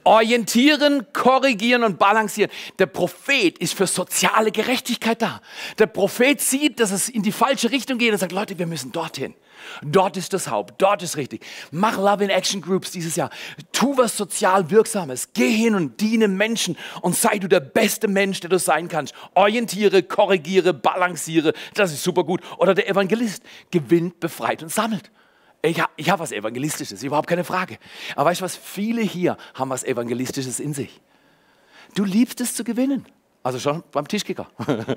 [0.05, 2.51] Orientieren, korrigieren und balancieren.
[2.79, 5.41] Der Prophet ist für soziale Gerechtigkeit da.
[5.79, 8.93] Der Prophet sieht, dass es in die falsche Richtung geht und sagt, Leute, wir müssen
[8.93, 9.35] dorthin.
[9.83, 11.45] Dort ist das Haupt, dort ist richtig.
[11.71, 13.31] Mach Love in Action Groups dieses Jahr.
[13.73, 15.33] Tu was sozial Wirksames.
[15.35, 19.15] Geh hin und diene Menschen und sei du der beste Mensch, der du sein kannst.
[19.35, 21.53] Orientiere, korrigiere, balanciere.
[21.75, 22.41] Das ist super gut.
[22.59, 25.11] Oder der Evangelist gewinnt, befreit und sammelt.
[25.62, 27.79] Ich, ha, ich habe was Evangelistisches, überhaupt keine Frage.
[28.16, 28.57] Aber weißt du was?
[28.57, 31.01] Viele hier haben was Evangelistisches in sich.
[31.94, 33.07] Du liebst es zu gewinnen.
[33.42, 34.51] Also schon beim Tischkicker.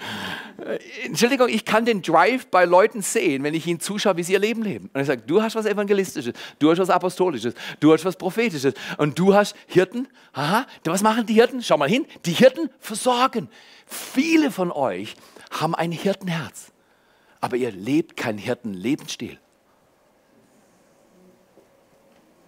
[1.06, 4.40] Entschuldigung, ich kann den Drive bei Leuten sehen, wenn ich ihnen zuschaue, wie sie ihr
[4.40, 4.90] Leben leben.
[4.94, 8.74] Und ich sage, du hast was Evangelistisches, du hast was Apostolisches, du hast was Prophetisches
[8.98, 10.10] und du hast Hirten.
[10.34, 11.64] Aha, was machen die Hirten?
[11.64, 13.48] Schau mal hin, die Hirten versorgen.
[13.86, 15.16] Viele von euch
[15.52, 16.74] haben ein Hirtenherz,
[17.40, 19.40] aber ihr lebt keinen Hirtenlebensstil.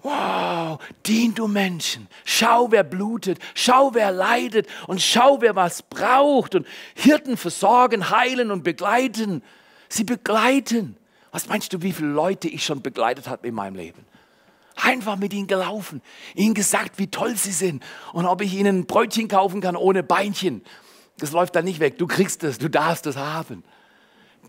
[0.05, 2.07] Wow, dien du Menschen.
[2.25, 3.39] Schau, wer blutet.
[3.55, 4.67] Schau, wer leidet.
[4.85, 6.53] Und schau, wer was braucht.
[6.53, 9.41] Und Hirten versorgen, heilen und begleiten.
[9.89, 10.95] Sie begleiten.
[11.31, 14.05] Was meinst du, wie viele Leute ich schon begleitet habe in meinem Leben?
[14.75, 16.03] Einfach mit ihnen gelaufen,
[16.35, 17.81] ihnen gesagt, wie toll sie sind
[18.13, 20.63] und ob ich ihnen ein Brötchen kaufen kann ohne Beinchen.
[21.17, 21.97] Das läuft dann nicht weg.
[21.97, 23.63] Du kriegst es, du darfst es haben.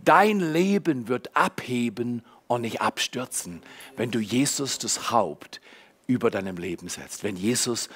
[0.04, 3.62] Dein Leben wird abheben und nicht abstürzen,
[3.96, 5.60] wenn du Jesus das Haupt
[6.06, 7.88] über deinem Leben setzt, wenn Jesus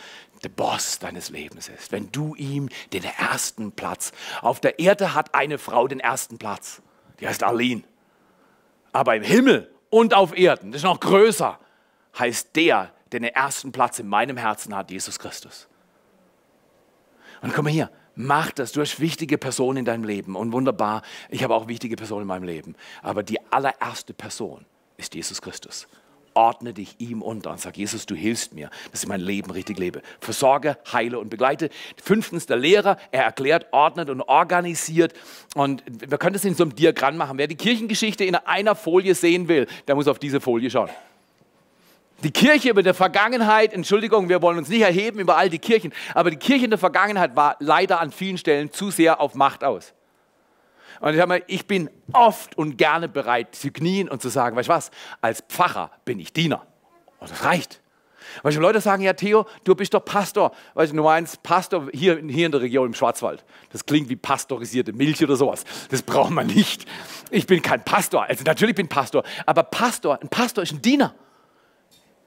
[0.43, 5.35] der Boss deines Lebens ist, wenn du ihm den ersten Platz, auf der Erde hat
[5.35, 6.83] eine Frau den ersten Platz,
[7.21, 7.83] die heißt Arlene,
[8.93, 11.59] aber im Himmel und auf Erden, das ist noch größer,
[12.19, 15.69] heißt der, der den ersten Platz in meinem Herzen hat, Jesus Christus.
[17.43, 17.91] Und komm mal hier,
[18.23, 18.73] Mach das.
[18.73, 21.03] Du hast wichtige Personen in deinem Leben und wunderbar.
[21.31, 22.75] Ich habe auch wichtige Personen in meinem Leben.
[23.03, 24.67] Aber die allererste Person
[24.99, 25.89] ist Jesus Christus.
[26.35, 29.79] Ordne dich ihm unter und sag, Jesus, du hilfst mir, dass ich mein Leben richtig
[29.79, 30.03] lebe.
[30.21, 31.71] Versorge, heile und begleite.
[32.01, 35.15] Fünftens, der Lehrer, er erklärt, ordnet und organisiert.
[35.55, 37.39] Und wir können das in so einem Diagramm machen.
[37.39, 40.91] Wer die Kirchengeschichte in einer Folie sehen will, der muss auf diese Folie schauen.
[42.23, 45.93] Die Kirche über der Vergangenheit, Entschuldigung, wir wollen uns nicht erheben über all die Kirchen,
[46.15, 49.65] aber die Kirche in der Vergangenheit war leider an vielen Stellen zu sehr auf Macht
[49.65, 49.95] aus.
[51.01, 54.69] Und ich, mal, ich bin oft und gerne bereit zu knien und zu sagen, weißt
[54.69, 54.91] du was,
[55.23, 56.67] als Pfarrer bin ich Diener.
[57.21, 57.81] Und das reicht.
[58.43, 60.53] Weißt du, Leute sagen, ja Theo, du bist doch Pastor.
[60.75, 63.45] Weißt du, Nummer eins, Pastor hier, hier in der Region im Schwarzwald.
[63.71, 65.65] Das klingt wie pastorisierte Milch oder sowas.
[65.91, 66.85] Das braucht man nicht.
[67.31, 68.25] Ich bin kein Pastor.
[68.25, 69.25] Also natürlich bin ich Pastor.
[69.47, 71.15] Aber Pastor, ein Pastor ist ein Diener.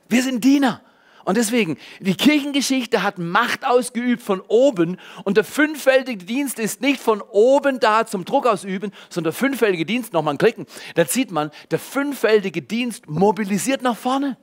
[0.09, 0.81] Wir sind Diener.
[1.25, 6.99] Und deswegen, die Kirchengeschichte hat Macht ausgeübt von oben und der fünffältige Dienst ist nicht
[6.99, 11.51] von oben da zum Druck ausüben, sondern der fünffältige Dienst, nochmal klicken, da sieht man,
[11.71, 14.37] der fünffältige Dienst mobilisiert nach vorne.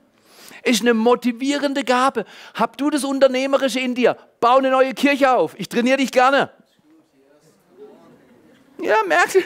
[0.63, 2.25] Ist eine motivierende Gabe.
[2.53, 4.17] Hab du das Unternehmerische in dir?
[4.39, 5.55] Bau eine neue Kirche auf.
[5.57, 6.51] Ich trainiere dich gerne.
[8.81, 9.43] Ja, merkt ihr,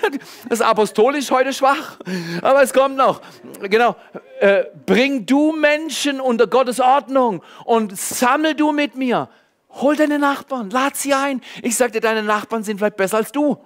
[0.49, 1.97] das Apostolisch heute schwach,
[2.41, 3.21] aber es kommt noch.
[3.61, 3.95] Genau,
[4.39, 9.29] äh, bring du Menschen unter Gottes Ordnung und sammel du mit mir.
[9.69, 11.41] Hol deine Nachbarn, lad sie ein.
[11.61, 13.57] Ich sagte, deine Nachbarn sind vielleicht besser als du.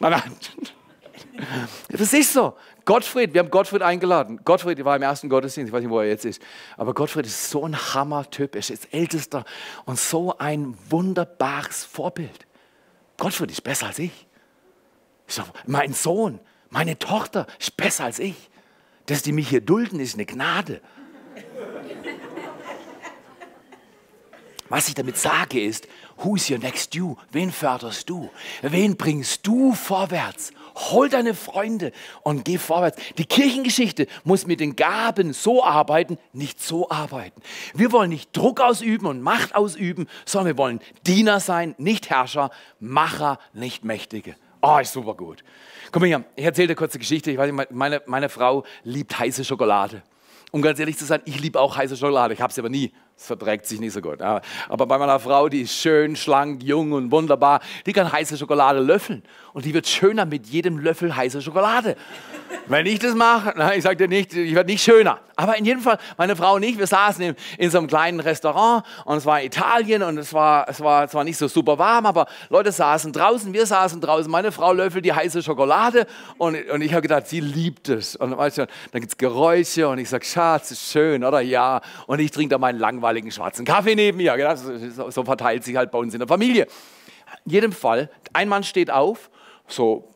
[0.00, 0.32] Nein, nein.
[1.88, 2.54] Das ist so.
[2.84, 4.40] Gottfried, wir haben Gottfried eingeladen.
[4.44, 6.42] Gottfried war im ersten Gottesdienst, ich weiß nicht, wo er jetzt ist.
[6.76, 8.54] Aber Gottfried ist so ein Hammer-Typ.
[8.54, 9.44] Er ist ältester
[9.86, 12.46] und so ein wunderbares Vorbild.
[13.16, 14.26] Gottfried ist besser als ich.
[15.26, 18.50] Sage, mein Sohn, meine Tochter ist besser als ich.
[19.06, 20.80] Dass die mich hier dulden, ist eine Gnade.
[24.70, 27.16] Was ich damit sage ist, who's your next you?
[27.30, 28.30] Wen förderst du?
[28.62, 30.52] Wen bringst du vorwärts?
[30.90, 33.00] Hol deine Freunde und geh vorwärts.
[33.18, 37.40] Die Kirchengeschichte muss mit den Gaben so arbeiten, nicht so arbeiten.
[37.74, 42.50] Wir wollen nicht Druck ausüben und Macht ausüben, sondern wir wollen Diener sein, nicht Herrscher,
[42.80, 44.34] Macher, nicht Mächtige.
[44.66, 45.44] Oh, ist super gut.
[45.92, 47.30] Komm mal hier, ich erzähle dir kurz eine Geschichte.
[47.30, 50.02] Ich weiß nicht, meine, meine Frau liebt heiße Schokolade.
[50.52, 52.32] Um ganz ehrlich zu sein, ich liebe auch heiße Schokolade.
[52.32, 52.90] Ich habe sie aber nie.
[53.16, 54.20] Es verträgt sich nicht so gut.
[54.20, 58.80] Aber bei meiner Frau, die ist schön, schlank, jung und wunderbar, die kann heiße Schokolade
[58.80, 59.22] löffeln.
[59.52, 61.96] Und die wird schöner mit jedem Löffel heiße Schokolade.
[62.66, 65.20] Wenn ich das mache, ich sage dir nicht, ich werde nicht schöner.
[65.36, 68.20] Aber in jedem Fall, meine Frau und ich, wir saßen in, in, so einem kleinen
[68.20, 72.06] Restaurant und es war Italien und es war, es war zwar nicht so super warm,
[72.06, 74.30] aber Leute saßen draußen, wir saßen draußen.
[74.30, 76.06] Meine Frau löffelt die heiße Schokolade
[76.38, 78.16] und, und ich habe gedacht, sie liebt es.
[78.16, 81.40] Und weißt du, dann gibt es Geräusche und ich sage, Schatz, ist schön, oder?
[81.40, 81.80] Ja.
[82.06, 84.56] Und ich trinke da meinen langweiligen schwarzen Kaffee neben mir.
[84.56, 86.66] So, so verteilt sich halt bei uns in der Familie.
[87.44, 89.30] In jedem Fall, ein Mann steht auf,
[89.66, 90.14] so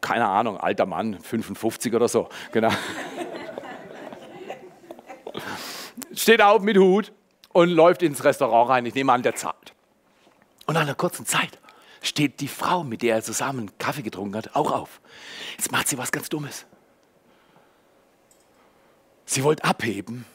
[0.00, 2.70] keine Ahnung, alter Mann, 55 oder so, genau.
[6.14, 7.12] Steht auf mit Hut
[7.52, 8.86] und läuft ins Restaurant rein.
[8.86, 9.74] Ich nehme an, der zahlt.
[10.66, 11.58] Und nach einer kurzen Zeit
[12.02, 15.00] steht die Frau, mit der er zusammen Kaffee getrunken hat, auch auf.
[15.56, 16.66] Jetzt macht sie was ganz Dummes.
[19.24, 20.26] Sie wollte abheben,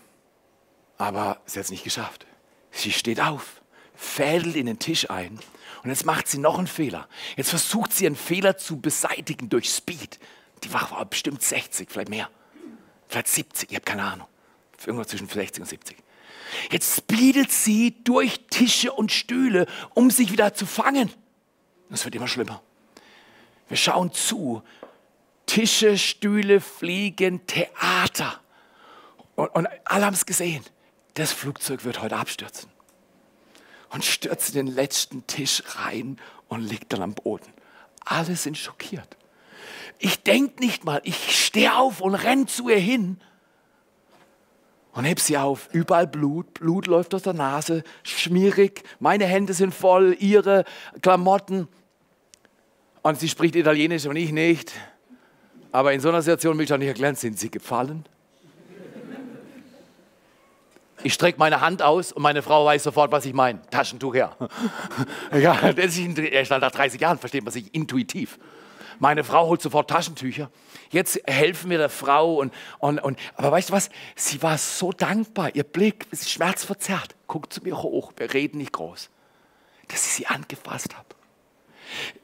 [0.99, 2.27] aber sie hat es nicht geschafft.
[2.69, 3.62] Sie steht auf,
[3.95, 5.39] fädelt in den Tisch ein
[5.83, 7.07] und jetzt macht sie noch einen Fehler.
[7.35, 10.19] Jetzt versucht sie einen Fehler zu beseitigen durch Speed.
[10.63, 12.29] Die Wache war bestimmt 60, vielleicht mehr.
[13.07, 14.27] vielleicht 70, ich habe keine Ahnung.
[14.85, 15.97] Irgendwo zwischen 60 und 70.
[16.69, 21.12] Jetzt speedet sie durch Tische und Stühle, um sich wieder zu fangen.
[21.89, 22.62] Das wird immer schlimmer.
[23.67, 24.63] Wir schauen zu.
[25.45, 28.39] Tische, Stühle fliegen, Theater.
[29.35, 30.63] Und, und alle haben es gesehen.
[31.13, 32.69] Das Flugzeug wird heute abstürzen.
[33.89, 37.51] Und stürzt in den letzten Tisch rein und liegt dann am Boden.
[38.05, 39.17] Alle sind schockiert.
[39.97, 43.19] Ich denke nicht mal, ich stehe auf und renne zu ihr hin
[44.93, 45.69] und heb sie auf.
[45.71, 50.65] Überall Blut, Blut läuft aus der Nase, schmierig, meine Hände sind voll, ihre
[51.01, 51.67] Klamotten.
[53.01, 54.73] Und sie spricht Italienisch und ich nicht.
[55.71, 58.05] Aber in so einer Situation will ich doch nicht erklären, sind sie gefallen?
[61.03, 63.62] Ich strecke meine Hand aus und meine Frau weiß sofort, was ich meine.
[63.69, 64.35] Taschentuch her.
[65.39, 68.38] ja, das ist, erst nach 30 Jahren versteht man sich intuitiv.
[68.99, 70.51] Meine Frau holt sofort Taschentücher.
[70.91, 72.35] Jetzt helfen wir der Frau.
[72.35, 73.89] Und, und, und, aber weißt du was?
[74.15, 75.55] Sie war so dankbar.
[75.55, 77.15] Ihr Blick ist schmerzverzerrt.
[77.27, 78.12] Guckt zu mir hoch.
[78.17, 79.09] Wir reden nicht groß.
[79.88, 81.07] Dass ich sie angefasst habe.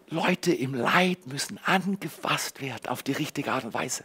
[0.10, 4.04] Leute im Leid müssen angefasst werden auf die richtige Art und Weise.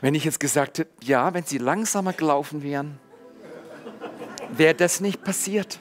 [0.00, 2.98] Wenn ich jetzt gesagt hätte, ja, wenn sie langsamer gelaufen wären,
[4.58, 5.78] wäre das nicht passiert.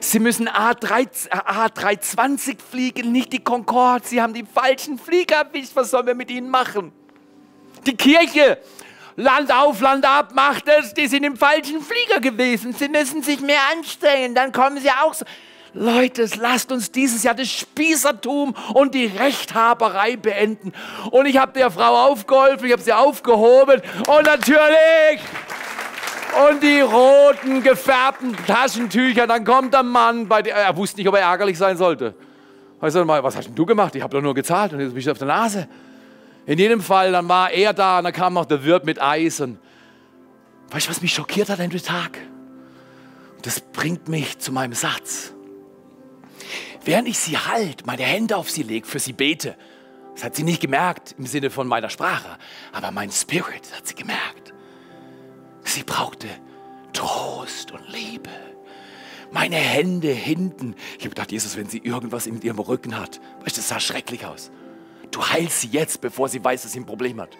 [0.00, 4.06] Sie müssen A3, A320 fliegen, nicht die Concorde.
[4.06, 5.72] Sie haben die falschen Flieger erwischt.
[5.74, 6.92] Was sollen wir mit ihnen machen?
[7.86, 8.58] Die Kirche,
[9.16, 10.94] Land auf, Land ab, macht es.
[10.94, 12.72] Die sind im falschen Flieger gewesen.
[12.72, 15.24] Sie müssen sich mehr anstrengen, dann kommen sie auch so.
[15.74, 20.72] Leute, lasst uns dieses Jahr das Spießertum und die Rechthaberei beenden.
[21.10, 25.20] Und ich habe der Frau aufgeholfen, ich habe sie aufgehoben und natürlich
[26.48, 29.26] und die roten gefärbten Taschentücher.
[29.26, 32.14] Dann kommt der Mann, bei der, er wusste nicht, ob er ärgerlich sein sollte.
[32.82, 33.94] Ich sag mal, was hast denn du gemacht?
[33.96, 35.68] Ich habe doch nur gezahlt und jetzt bist du auf der Nase.
[36.46, 39.40] In jedem Fall, dann war er da und dann kam noch der Wirt mit Eis.
[39.40, 39.58] Und
[40.70, 42.18] weißt du, was mich schockiert hat an dem Tag?
[43.42, 45.32] Das bringt mich zu meinem Satz.
[46.84, 49.56] Während ich sie halt, meine Hände auf sie lege, für sie bete,
[50.14, 52.38] das hat sie nicht gemerkt im Sinne von meiner Sprache,
[52.72, 54.47] aber mein Spirit hat sie gemerkt.
[55.68, 56.28] Sie brauchte
[56.94, 58.30] Trost und Liebe.
[59.30, 60.74] Meine Hände hinten.
[60.96, 63.78] Ich habe gedacht, Jesus, wenn sie irgendwas in ihrem Rücken hat, weißt du, das sah
[63.78, 64.50] schrecklich aus.
[65.10, 67.36] Du heilst sie jetzt, bevor sie weiß, dass sie ein Problem hat.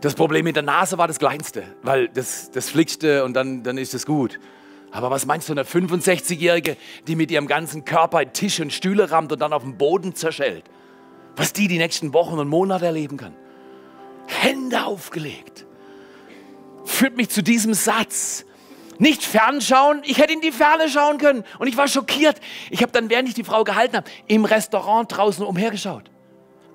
[0.00, 3.76] Das Problem mit der Nase war das kleinste, weil das, das flickste und dann, dann
[3.76, 4.40] ist es gut.
[4.90, 9.30] Aber was meinst du, eine 65-Jährige, die mit ihrem ganzen Körper Tisch und Stühle rammt
[9.30, 10.64] und dann auf dem Boden zerschellt?
[11.36, 13.34] Was die die nächsten Wochen und Monate erleben kann?
[14.26, 15.66] Hände aufgelegt
[16.90, 18.44] führt mich zu diesem Satz.
[18.98, 21.44] Nicht fernschauen, ich hätte in die Ferne schauen können.
[21.58, 22.38] Und ich war schockiert.
[22.68, 26.10] Ich habe dann, während ich die Frau gehalten habe, im Restaurant draußen umhergeschaut.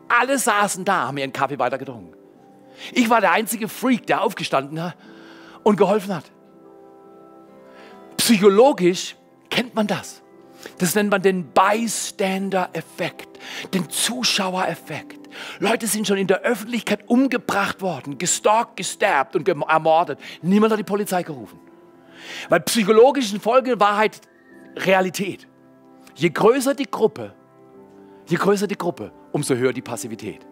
[0.08, 2.16] Alle saßen da, haben ihren Kaffee weiter getrunken.
[2.94, 4.96] Ich war der einzige Freak, der aufgestanden hat
[5.64, 6.26] und geholfen hat.
[8.18, 9.16] Psychologisch
[9.50, 10.22] kennt man das.
[10.80, 13.40] Das nennt man den Bystander-Effekt,
[13.74, 15.25] den Zuschauereffekt.
[15.60, 20.20] Leute sind schon in der Öffentlichkeit umgebracht worden, gestalkt, gestabbt und ermordet.
[20.42, 21.60] Niemand hat die Polizei gerufen.
[22.50, 24.22] Weil psychologischen Folge Wahrheit
[24.76, 25.48] Realität.
[26.16, 27.34] Je größer die Gruppe,
[28.28, 30.46] je größer die Gruppe, umso höher die Passivität.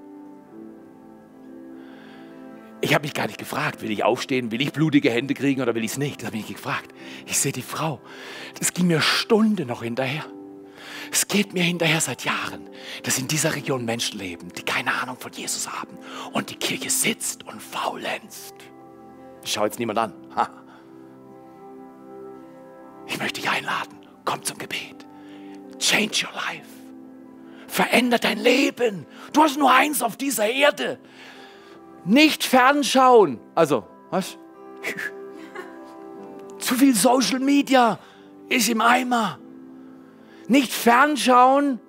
[2.82, 5.74] Ich habe mich gar nicht gefragt, will ich aufstehen, will ich blutige Hände kriegen oder
[5.74, 6.20] will ich es nicht?
[6.20, 6.94] Das habe ich nicht gefragt.
[7.26, 8.02] Ich sehe die Frau.
[8.60, 10.26] Das ging mir Stunden noch hinterher.
[11.14, 12.68] Es geht mir hinterher seit Jahren,
[13.04, 15.96] dass in dieser Region Menschen leben, die keine Ahnung von Jesus haben
[16.32, 18.56] und die Kirche sitzt und faulenzt.
[19.44, 20.14] Ich schaue jetzt niemand an.
[23.06, 24.00] Ich möchte dich einladen.
[24.26, 25.06] Komm zum Gebet.
[25.78, 26.68] Change your life.
[27.68, 29.06] Veränder dein Leben.
[29.34, 30.98] Du hast nur eins auf dieser Erde.
[32.06, 33.40] Nicht fernschauen.
[33.54, 34.40] Also, was?
[36.58, 38.00] Zu viel Social Media
[38.50, 39.38] ist im Eimer.
[40.48, 41.80] Nicht fernschauen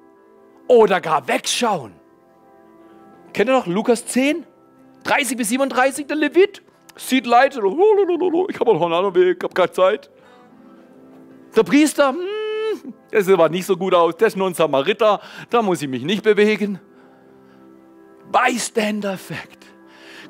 [0.68, 1.92] oder gar wegschauen.
[3.32, 4.46] Kennt ihr noch Lukas 10?
[5.04, 6.62] 30 bis 37, der Levit
[6.96, 7.56] sieht Leid.
[7.56, 10.10] Ich habe einen anderen Weg, ich habe keine Zeit.
[11.54, 14.16] Der Priester, hm, das sieht aber nicht so gut aus.
[14.16, 16.80] Das ist nur ein Samariter, da muss ich mich nicht bewegen.
[18.32, 19.66] Bystander-Effekt.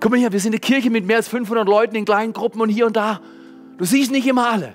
[0.01, 2.61] Guck mal hier, wir sind eine Kirche mit mehr als 500 Leuten in kleinen Gruppen
[2.61, 3.21] und hier und da.
[3.79, 4.75] Du siehst nicht immer alle.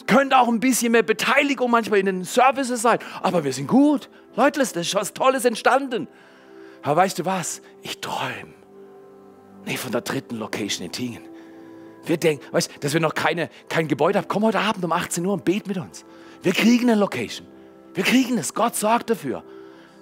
[0.00, 3.66] Es könnte auch ein bisschen mehr Beteiligung manchmal in den Services sein, aber wir sind
[3.66, 4.08] gut.
[4.34, 6.08] Leute, es ist was Tolles entstanden.
[6.80, 7.60] Aber weißt du was?
[7.82, 8.54] Ich träume.
[9.66, 11.22] Nicht von der dritten Location in Tingen.
[12.06, 14.26] Wir denken, weißt dass wir noch keine, kein Gebäude haben.
[14.26, 16.06] Komm heute Abend um 18 Uhr und bet mit uns.
[16.42, 17.46] Wir kriegen eine Location.
[17.92, 18.54] Wir kriegen es.
[18.54, 19.44] Gott sorgt dafür.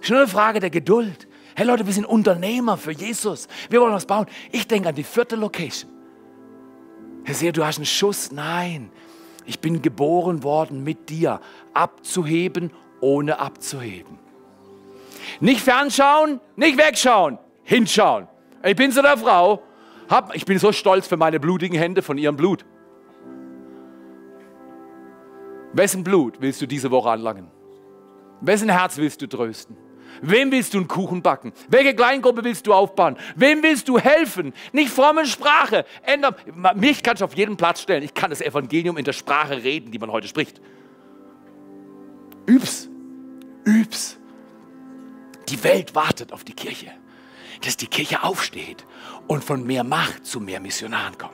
[0.00, 1.26] Ist nur eine Frage der Geduld.
[1.56, 3.48] Hey Leute, wir sind Unternehmer für Jesus.
[3.68, 4.26] Wir wollen was bauen.
[4.52, 5.90] Ich denke an die vierte Location.
[7.24, 8.30] Herr Seher, du hast einen Schuss.
[8.30, 8.92] Nein,
[9.48, 11.40] ich bin geboren worden mit dir,
[11.72, 12.70] abzuheben,
[13.00, 14.18] ohne abzuheben.
[15.40, 18.28] Nicht fernschauen, nicht wegschauen, hinschauen.
[18.62, 19.62] Ich bin so eine Frau,
[20.10, 22.66] hab, ich bin so stolz für meine blutigen Hände von ihrem Blut.
[25.72, 27.50] Wessen Blut willst du diese Woche anlangen?
[28.42, 29.76] Wessen Herz willst du trösten?
[30.22, 31.52] Wem willst du einen Kuchen backen?
[31.68, 33.16] Welche Kleingruppe willst du aufbauen?
[33.36, 34.52] Wem willst du helfen?
[34.72, 35.84] Nicht fromme Sprache.
[36.02, 36.36] Änder,
[36.74, 38.02] mich kannst du auf jeden Platz stellen.
[38.02, 40.60] Ich kann das Evangelium in der Sprache reden, die man heute spricht.
[42.46, 42.88] Üb's.
[43.64, 44.18] Üb's.
[45.48, 46.90] Die Welt wartet auf die Kirche,
[47.64, 48.84] dass die Kirche aufsteht
[49.26, 51.32] und von mehr Macht zu mehr Missionaren kommt.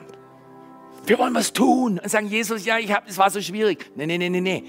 [1.05, 3.91] Wir wollen was tun und sagen, Jesus, ja, ich hab, es war so schwierig.
[3.95, 4.63] Nee, nee, nee, nee, nee.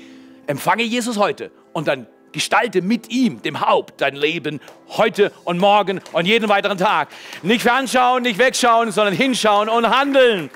[0.46, 2.06] Empfange Jesus heute und dann
[2.36, 7.08] Gestalte mit ihm, dem Haupt, dein Leben heute und morgen und jeden weiteren Tag.
[7.42, 10.50] Nicht fernschauen, nicht wegschauen, sondern hinschauen und handeln.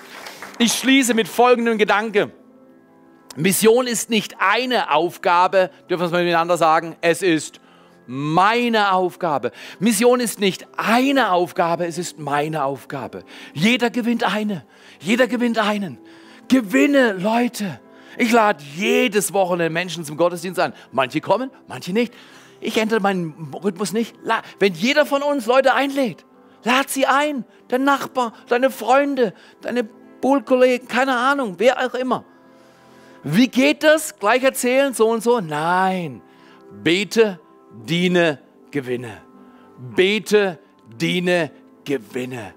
[0.58, 2.32] Ich schließe mit folgendem Gedanke.
[3.34, 7.60] Mission ist nicht eine Aufgabe, dürfen wir es mal miteinander sagen, es ist
[8.06, 9.50] meine Aufgabe.
[9.78, 13.24] Mission ist nicht eine Aufgabe, es ist meine Aufgabe.
[13.54, 14.66] Jeder gewinnt eine,
[15.00, 15.96] jeder gewinnt einen.
[16.48, 17.80] Gewinne Leute.
[18.16, 20.72] Ich lade jedes Wochenende Menschen zum Gottesdienst ein.
[20.92, 22.12] Manche kommen, manche nicht.
[22.60, 24.14] Ich ändere meinen Rhythmus nicht.
[24.58, 26.26] Wenn jeder von uns Leute einlädt,
[26.64, 27.44] lad sie ein.
[27.68, 32.24] Dein Nachbar, deine Freunde, deine Bullkollegen, keine Ahnung, wer auch immer.
[33.22, 34.18] Wie geht das?
[34.18, 35.40] Gleich erzählen, so und so?
[35.40, 36.22] Nein.
[36.82, 37.40] Bete,
[37.72, 38.38] diene,
[38.70, 39.22] gewinne.
[39.78, 40.58] Bete,
[41.00, 41.50] diene,
[41.84, 42.54] gewinne.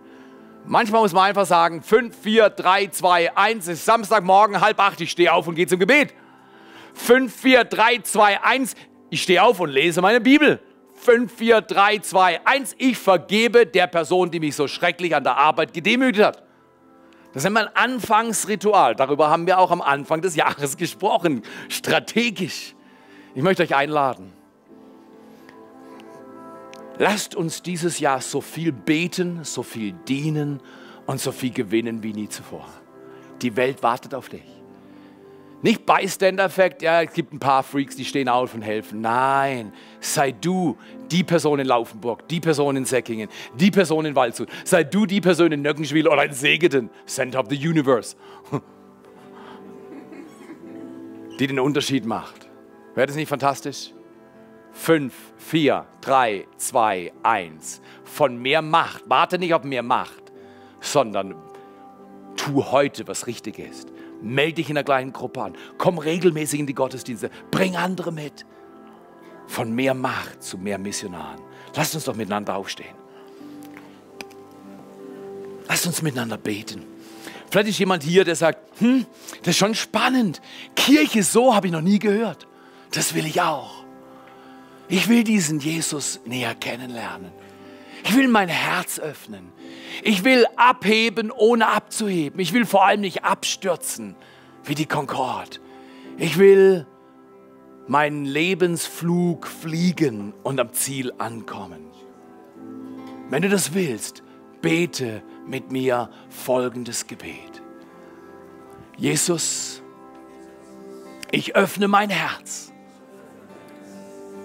[0.65, 5.11] Manchmal muss man einfach sagen, 5, 4, 3, 2, 1, ist Samstagmorgen, halb acht, ich
[5.11, 6.13] stehe auf und gehe zum Gebet.
[6.93, 8.75] 5, 4, 3, 2, 1,
[9.09, 10.59] ich stehe auf und lese meine Bibel.
[10.95, 15.37] 5, 4, 3, 2, 1, ich vergebe der Person, die mich so schrecklich an der
[15.37, 16.43] Arbeit gedemütigt hat.
[17.33, 18.95] Das ist immer ein Anfangsritual.
[18.95, 21.41] Darüber haben wir auch am Anfang des Jahres gesprochen.
[21.67, 22.75] Strategisch.
[23.35, 24.31] Ich möchte euch einladen.
[26.99, 30.61] Lasst uns dieses Jahr so viel beten, so viel dienen
[31.05, 32.67] und so viel gewinnen wie nie zuvor.
[33.41, 34.43] Die Welt wartet auf dich.
[35.63, 38.99] Nicht Bystander-Effekt, ja, es gibt ein paar Freaks, die stehen auf und helfen.
[38.99, 39.71] Nein,
[40.01, 40.77] sei du
[41.09, 44.49] die Person in Laufenburg, die Person in Säckingen, die Person in Waldshut.
[44.65, 48.17] Sei du die Person in Nöckenschwil oder in Segeten, Center of the Universe,
[51.39, 52.49] die den Unterschied macht.
[52.93, 53.93] Wäre das nicht fantastisch?
[54.73, 57.81] 5, 4, 3, 2, 1.
[58.03, 59.03] Von mehr Macht.
[59.07, 60.31] Warte nicht auf mehr Macht,
[60.81, 61.35] sondern
[62.35, 63.89] tu heute, was richtig ist.
[64.21, 65.53] Melde dich in einer kleinen Gruppe an.
[65.77, 67.29] Komm regelmäßig in die Gottesdienste.
[67.51, 68.45] Bring andere mit.
[69.47, 71.41] Von mehr Macht zu mehr Missionaren.
[71.75, 72.95] Lasst uns doch miteinander aufstehen.
[75.67, 76.83] Lasst uns miteinander beten.
[77.49, 79.05] Vielleicht ist jemand hier, der sagt, hm,
[79.39, 80.41] das ist schon spannend.
[80.75, 82.47] Kirche so habe ich noch nie gehört.
[82.91, 83.82] Das will ich auch.
[84.87, 87.31] Ich will diesen Jesus näher kennenlernen.
[88.03, 89.51] Ich will mein Herz öffnen.
[90.03, 92.39] Ich will abheben, ohne abzuheben.
[92.39, 94.15] Ich will vor allem nicht abstürzen
[94.65, 95.59] wie die Concorde.
[96.17, 96.85] Ich will
[97.87, 101.91] meinen Lebensflug fliegen und am Ziel ankommen.
[103.29, 104.23] Wenn du das willst,
[104.61, 107.61] bete mit mir folgendes Gebet.
[108.97, 109.81] Jesus,
[111.31, 112.72] ich öffne mein Herz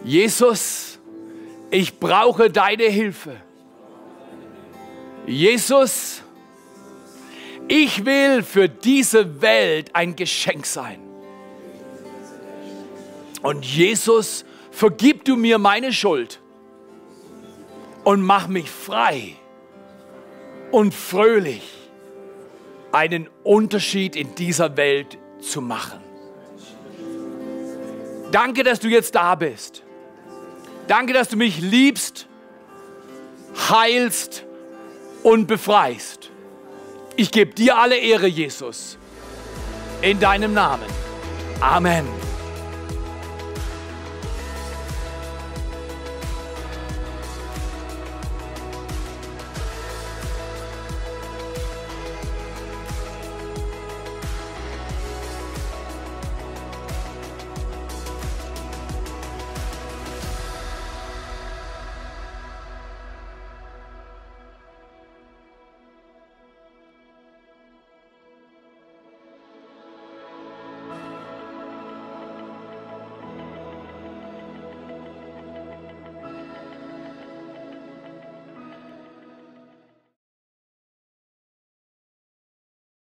[0.04, 0.98] Jesus,
[1.70, 3.36] ich brauche deine Hilfe.
[5.26, 6.22] Jesus,
[7.68, 11.00] ich will für diese Welt ein Geschenk sein.
[13.42, 16.40] Und Jesus, vergib du mir meine Schuld
[18.04, 19.36] und mach mich frei
[20.70, 21.62] und fröhlich,
[22.90, 26.00] einen Unterschied in dieser Welt zu machen.
[28.32, 29.82] Danke, dass du jetzt da bist.
[30.88, 32.26] Danke, dass du mich liebst,
[33.68, 34.44] heilst
[35.22, 36.30] und befreist.
[37.14, 38.96] Ich gebe dir alle Ehre, Jesus.
[40.00, 40.86] In deinem Namen.
[41.60, 42.06] Amen.